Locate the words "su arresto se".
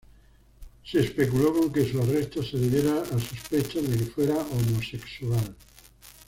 1.87-2.57